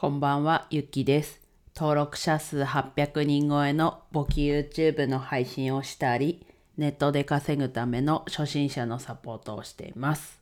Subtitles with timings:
[0.00, 1.40] こんばんは、ゆきです。
[1.74, 10.38] 登録者数800人超えの簿記 YouTube の配信をしたり、ネットで稼ぐための初心者のサポートをしています。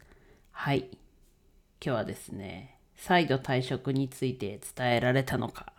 [0.51, 0.91] はい。
[0.91, 0.99] 今
[1.81, 5.73] 日はですね、再度退職について伝えられたのか、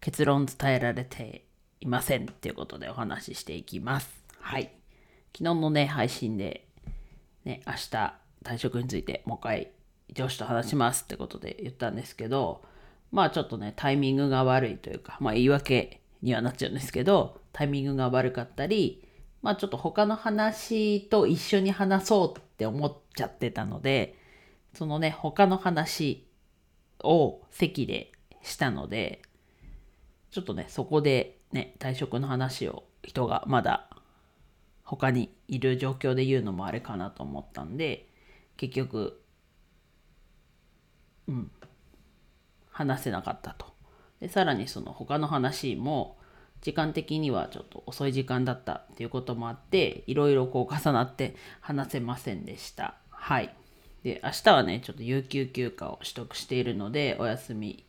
[0.00, 1.44] 結論伝えられて
[1.82, 4.08] いませんっていうことでお話ししていきます。
[4.40, 4.72] はい。
[5.36, 6.66] 昨日のね、配信で、
[7.44, 9.70] ね、明日退職についてもう一回
[10.14, 12.62] 上司と話しますってことで言ったんですけど、
[13.12, 19.06] まあちょっとね、タイミングが悪いというか、まあ言い訳にはなっちゃうんですけど、タイミングが悪かったり、
[19.42, 24.16] まあちょっと他の話と一緒に話そうって思っちゃってたので、
[24.74, 26.26] そのね、他の話
[27.04, 28.12] を席で
[28.42, 29.22] したので、
[30.30, 33.90] ちょっとね、そこでね、退職の話を人がまだ
[34.82, 38.08] 他にいる状況で言うのもあれかなと思ったんで、
[38.56, 39.20] 結局、
[41.28, 41.50] うん、
[42.82, 43.66] 話せなかったと。
[44.20, 46.16] で、さらにその他の話も、
[46.62, 52.94] 時間的にはちょっと遅い時間だったっていうこともあって、いろいろこう重なって話せませんでした。
[53.10, 53.52] はい。
[54.04, 57.84] で、明日はね、ちょっと有給休暇を取得しているので、お休み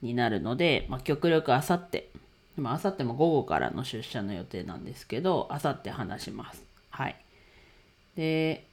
[0.00, 2.10] になるので、まあ、極力あさって、
[2.56, 6.62] まあ、あさっても午後からの出社の予定なんですけど、あさって話します。
[6.90, 7.16] はい。
[8.16, 8.64] で、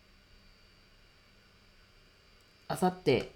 [2.69, 3.31] あさって、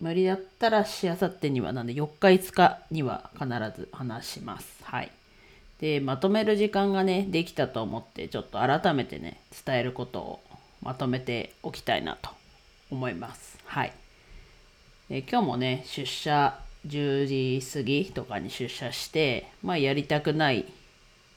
[0.00, 4.78] 無理だったらしあさってには、なんで4日5日には必ず話します。
[4.82, 5.10] はい。
[5.78, 10.40] で、まとめる時間がね、できたと思って、ちょっと改めてね、伝えることを
[10.82, 12.30] まとめておきたいなと
[12.90, 13.58] 思います。
[13.64, 13.92] はい。
[15.08, 17.26] で今日もね、出社10
[17.60, 20.64] 時過ぎとかに出社して、まあやりたくない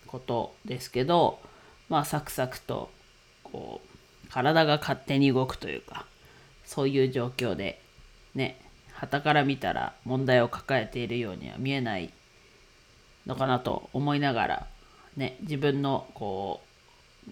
[0.08, 1.40] ことですけど、
[1.90, 2.90] まあサクサクと、
[3.44, 6.06] こう、体が勝手に動くというか、
[6.66, 7.82] そういう状況で、
[8.36, 8.60] ね、
[8.94, 12.12] 傍から見たら問題を抱えているようには見えない
[13.28, 14.68] のかなと思いながら、
[15.18, 16.62] ね、自分のこ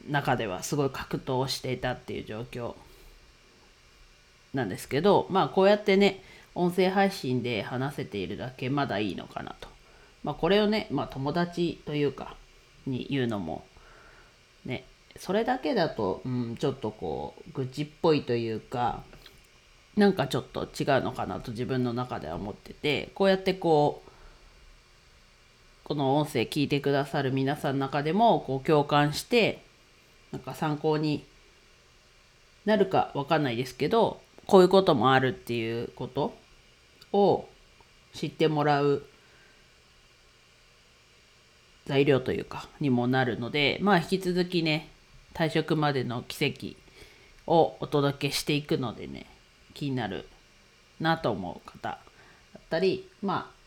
[0.08, 2.76] う中ではすごい格闘をしていたっていう状況
[4.54, 6.24] なんですけどまあこうやってね
[6.56, 9.70] 音声配信で話せているだけまだいいのかなと。
[10.24, 12.36] まあこれをね、まあ友達というか
[12.86, 13.66] に言うのも
[14.66, 14.86] ね
[15.18, 19.04] それだけだと、うん、ちょっとこう愚痴っぽいというか
[20.02, 24.10] なんかちょっと違うのかなと自分の中では思っててこうやってこう
[25.84, 29.64] この音声聞いてくださる皆さんの中でもこう共感して
[30.32, 31.24] なんか参考に
[32.66, 36.34] なるかわかんないですけどこういうこともあるっていうこと
[37.14, 37.48] を
[38.16, 39.04] 知ってもらう
[41.86, 44.90] 材料というかにもなるのでまあ引き続きね
[45.36, 46.76] 退職までの奇跡
[47.46, 49.28] をお届けしていくのでね
[49.72, 50.28] 気になる
[51.00, 52.00] なと思う方だ
[52.60, 53.62] ったりまあ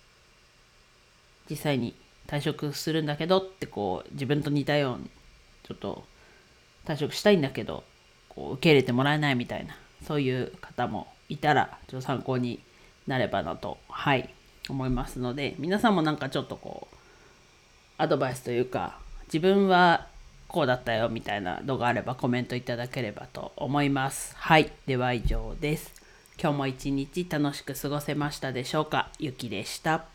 [1.49, 1.95] 実際に
[2.27, 5.11] 退職するんだけどってこう自分と似たように
[5.63, 6.05] ちょっと
[6.87, 7.85] 退職したいんだけど
[8.29, 9.77] こう受け入れてもらえないみたいな
[10.07, 12.61] そういう方もいたらちょっと参考に
[13.07, 14.33] なればなとはい
[14.69, 16.97] 思いますので皆さんもなんかちょっとこう
[17.99, 20.09] アドバイスというか自分は
[20.55, 24.37] こうだったよみたいなのがあればコメントいただければと思います。
[24.37, 24.71] はい。
[24.87, 25.93] では以上です。
[26.41, 29.09] 今日も一日楽しく過ごせましたでしょうか？
[29.19, 30.14] ゆきでした。